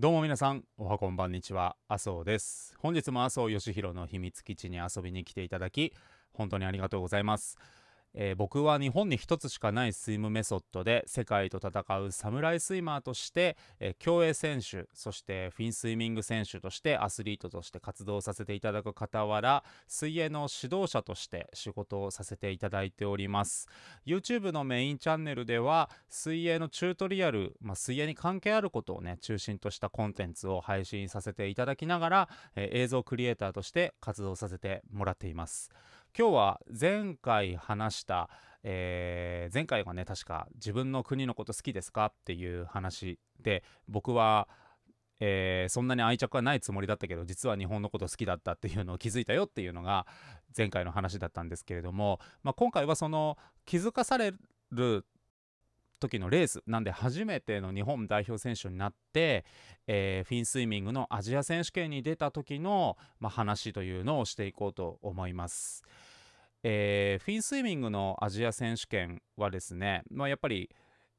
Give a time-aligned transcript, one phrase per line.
[0.00, 2.72] どうも皆さん、おはこんばんにちは、麻生です。
[2.78, 5.92] 本日も麻生義弘の秘密基地に遊びに来ていただき、
[6.32, 7.58] 本当にありがとうございます。
[8.14, 23.68] えー僕は日本に一つしかないスイムメソッドで世界と戦うサムライスイマーとして、えー競泳選手そしてフィンスイミング選手としてアスリートとして活動させていただく傍ら水泳の指導者として仕事をさせていただいております。
[24.06, 35.70] YouTube のメインチャンネルでは水泳のチュートリアル、まあ、水泳に関係あることをね中心としたコンテンツを配信させていただきながら、えー映像クリエイターとして活動させてもらっています。
[36.18, 38.28] 今日は前回話した、
[38.64, 44.48] えー前回がね確か自分の国のこと好きですかっていう話で僕は、
[45.20, 50.08] えーそんなに愛着はないつもりだったけど実は日本のこと好きだったっていうのを気づいたよっていうのが
[50.56, 54.34] 前回の話だったんですけれども、まあ、今回はその気づかされ
[54.72, 55.06] る
[56.00, 59.44] 時のレースなんで初めての日本代表選手になって、
[59.86, 65.84] えーフィンスイミングのアジア選手権に出た時の、まあ、話というのをしていこうと思います。
[66.62, 70.70] えーフィンスイミングのアジア選手権はですね、まあ、やっぱり、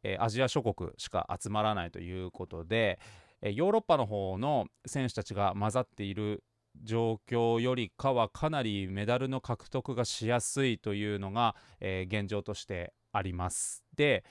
[0.03, 2.99] えーアジア諸国しか集まらないということで、
[3.41, 6.43] えーヨーロッパの方の選手たちが混ざっている
[6.83, 13.83] 状況よりかはかなりメダルの獲得がしやすいというのが、えー現状としてあります。
[13.95, 14.23] で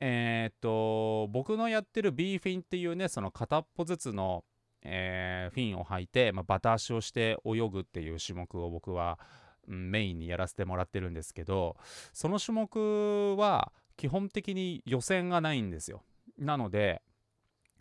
[0.00, 4.44] えーっと僕のやってる B フィンっていうねその片っぽずつの、
[4.82, 9.18] えーフィンを履いて、まあ、バタ足をして泳ぐっていう種目を僕は、
[9.66, 11.76] メインにやらせてもらってるんですけど
[12.12, 16.02] その種目は基本的に予選がないんですよ。
[16.38, 17.02] なので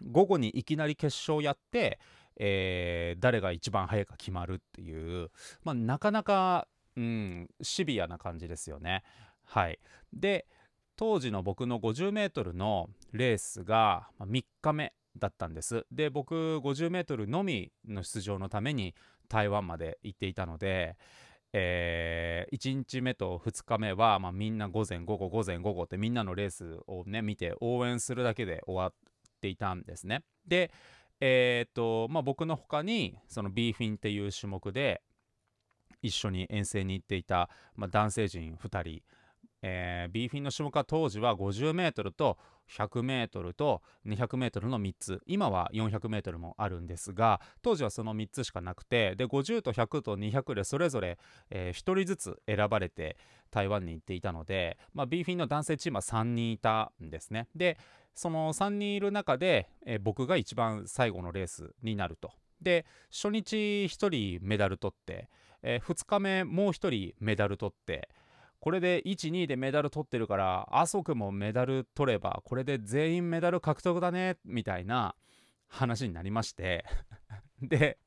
[0.04, 2.00] 午後にいきなり決勝やって、
[2.38, 5.30] えー誰が一番早いか決まるっていう、
[5.64, 9.04] まあ、なかなか、うん、シビアな感じですよね。
[9.46, 9.80] はい、
[10.14, 10.46] で
[10.96, 18.94] 当時の僕の 50m のレースが3日目だったんですで僕 50m のみの出場のために
[19.28, 20.98] 台湾まで行っていたので、
[21.54, 28.94] え1日目と2日目は、まあ、みんな午前午後午前午後ってみんなのレースをね見て応援するだけで終わっ
[29.42, 30.24] ていたんですね。
[30.48, 30.72] で
[31.20, 35.02] えーっとまあ僕の他にその B フィンっていう種目で
[36.02, 39.02] 一緒に遠征に行っていた、まあ、男性陣2人
[39.62, 42.38] えー、B フィンの種目は当時は 50m と
[42.70, 45.22] 100m と 200m の3つ。
[45.26, 51.18] 今は 400m もあるんですが当時はその3つしかなくてで50と100と200でそれぞれ、
[51.50, 53.18] え1人ずつ選ばれて
[53.52, 57.48] 台湾に行っていたので、まあ、B フィンの男性チームは3人いたんですね。
[57.56, 57.78] で
[58.14, 62.32] その3人いる中で、えー僕が一番最後のレースになると。
[62.62, 63.56] で初日
[63.86, 65.30] 1人メダル取って、
[65.62, 68.10] え2日目もう1人メダル取って
[68.60, 75.16] これで12でメダル取ってるから麻生君もメダル取ればこれで全員メダル獲得だねみたいな
[75.68, 76.86] 話になりまして。
[77.62, 77.98] で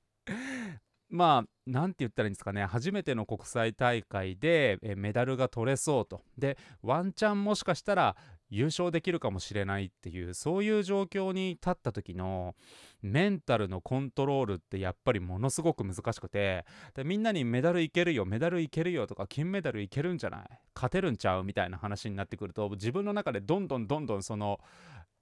[1.09, 2.65] まあなんて言ったらいいんですかね。
[2.65, 6.23] 初めての国際大会でメダルが取れそうと。
[6.39, 8.17] でワンチャンもしかしたら
[8.55, 12.55] 優勝できるかもしれないっていうそういう状況に立った時の
[13.01, 20.41] メンタルのコントロールってやっぱりものすごく難しくてでみんなにメダルいけるよメダルいけるよとか金メダルいけるんじゃない？
[20.75, 21.45] 勝てるんちゃう？
[21.45, 24.61] みたいな話になってくると自分の中でどんどんどんどんその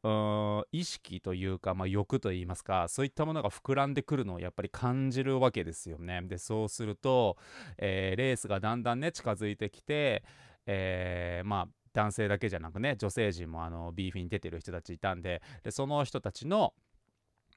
[0.02, 6.22] うーん意識というか、まあ、欲といいますかそういったものが膨らんでくるのをやっぱり感じるわけですよね。
[6.24, 7.36] でそうすると、
[7.78, 10.24] えーレースがだんだんね近づいてきて、
[10.66, 16.74] えーまあ男性だけじゃなくね女性陣もあのビーフィンに出てる人たちいたんででその人たちの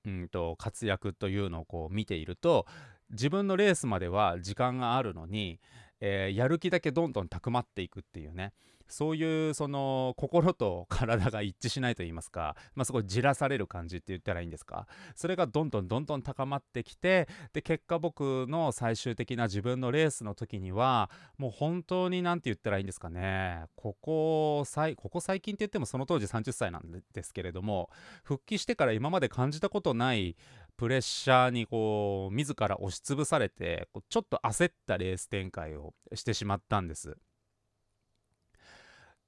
[0.06, 2.66] うんと活躍というのをこう見ていると
[3.12, 5.60] 自分のレースまでは時間があるのに、
[6.02, 8.54] えーやる気だけどんどん高まっていくっていうね。
[8.94, 14.86] そういうその心と体が一致しないと言いますか、まあ、すごいじらされる感じって言ったらいいんですか？
[15.16, 21.10] それがどんどんどんどん高まってきてで結果僕の最終的な自分のレースの時には
[21.40, 27.90] もう本当に何て言ったらいいんですかねここ最ここ最近って言ってもその当時30歳なんですけれども
[28.24, 30.36] 復帰してから今まで感じたことない
[30.78, 37.18] プレッシャーにこう自ら押しつぶされてちょっと焦ったレース展開をしてしまったんです。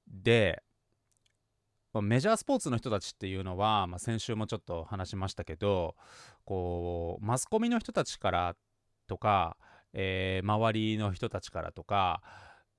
[0.08, 0.62] で、
[1.92, 5.94] まあメジャースポーツの人たちっていうのは、まあ、先週もちょっと話しましたけど
[6.44, 8.56] こうマスコミの人たちから
[9.08, 9.56] とか、
[9.92, 12.20] えー周りの人たちからとか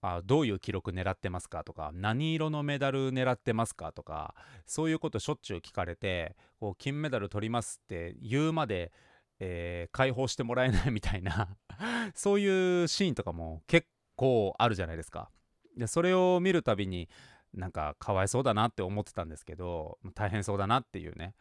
[0.01, 4.35] あどういう記録狙ってますかとか何色のメダル狙ってますかとか
[4.67, 8.91] そういうことしょっちゅう聞かれてこう金メダル取りますって言うまで、
[9.39, 11.57] えー解放してもらえないみたいな
[12.13, 15.31] そういうシーンとかも結構あるじゃないですか。
[15.77, 17.09] でそれを見るたびに
[17.53, 21.33] なんかかわいそうだなって思ってたんですけど大変そうだなっていうね。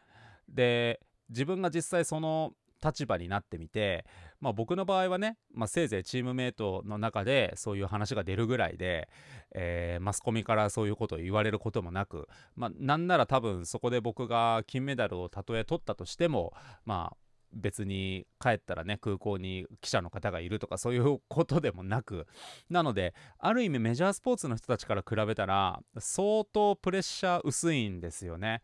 [0.47, 0.99] で
[1.29, 2.53] 自分が実際その
[2.83, 4.05] 立場になってみて、
[4.39, 9.09] まあ、僕の場合はね、まあ、せいぜいチームメイトの中でそういう話が出るぐらいで、
[9.53, 16.53] えー、マスコミからそういうことを言われることもなく、まあ、なんなら多分そこで僕が金メダルをたとえ取ったとしても
[16.85, 17.17] まあ
[17.53, 22.27] 別に帰ったらね空港に記者の方がいるとかそういうことでもなく。
[22.69, 28.61] なのである意味メジャースポーツの人たちから比べたら相当プレッシャー薄いんですよね。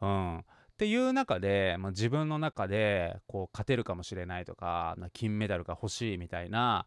[0.00, 0.42] うん、っ
[0.78, 6.86] ていう中で、まあ、自分の中でこう勝てるかもしれないとか金メダルが欲しいみたいな、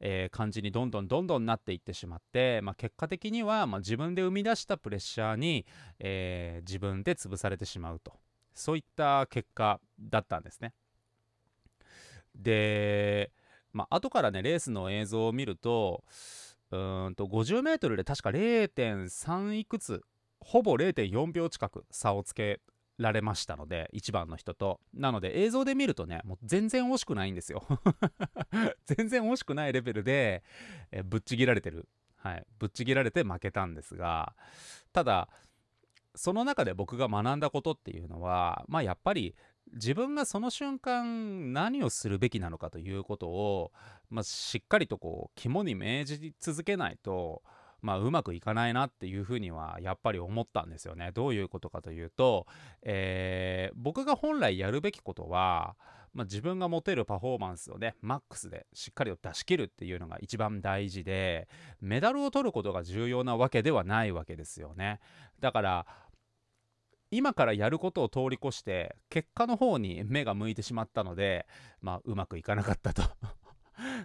[0.00, 5.64] えー、感じにどんどんどんどんなっていってしまって、まあ、結果的には、まあ、自分で生み出したプレッシャーに、
[5.98, 8.12] えー、自分で潰されてしまうと。
[8.54, 10.72] そういった結果だったんですね。
[12.34, 13.30] で、
[13.72, 16.04] まあ後からねレースの映像を見ると
[16.70, 20.02] うんと 50m で確か0.3いくつ
[20.40, 22.60] ほぼ0.4秒近く差をつけ
[22.98, 24.80] られましたので1番の人と。
[24.94, 27.66] なので映像で見るとねもう全然惜しくないんですよ。
[28.86, 30.42] 全然惜しくないレベルで、
[30.92, 31.88] えぶっちぎられてる。
[32.16, 32.46] はい。
[32.58, 34.34] ぶっちぎられて負けたんですが
[34.92, 35.28] ただ
[36.14, 39.34] その中で僕が学んだことっていうのはまあやっぱり
[39.72, 43.72] 自分がその瞬間何をするべきなのかということを、
[44.08, 47.42] まあ、しっかりとこう肝に銘じ続けないと
[47.82, 51.12] まあ、うまくいかないなっていうふうにはやっぱり思ったんですよね。
[51.12, 52.46] どういうことかというと、
[52.82, 55.76] えー、僕が本来やるべきことは、
[56.12, 61.48] まあ、自分が持てるパフォーマンスをねマックスでしっかりと出し切るっていうのが一番大事で
[61.80, 65.00] メダルを取ることが重要なわけではないわけですよね。
[65.40, 65.86] だから
[67.12, 71.46] 今からやることを通り越して結果の方に目が向いてしまったので
[71.80, 73.02] まあうまくいかなかったと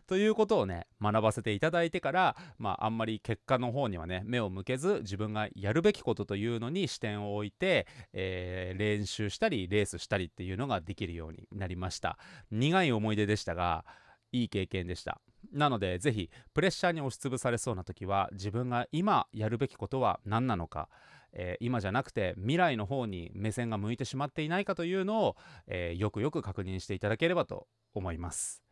[0.08, 12.18] ということをね学ばせていただいてからまああんまり結果の方にはね目を向けず自分がやるべきことというのに視点を置いて、えー、練習したりレースしたりっていうのができるようになりました
[12.52, 13.86] 苦い思い出でしたが
[14.32, 15.22] いい経験でした
[15.52, 20.90] なのでぜひプレッシャーに押しつぶされそうな時は自分が今やるべきことは何なのか
[21.36, 25.36] えー、今じゃなくて未来の方に目線が向いてしまっていないかというのを、
[25.68, 28.64] えー、よくよく確認していただければと思います。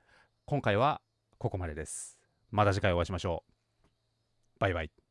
[0.46, 1.02] 今回は
[1.44, 2.18] ここまでです。
[2.51, 4.60] また次回お会いしましょう。
[4.60, 5.02] バイバイ。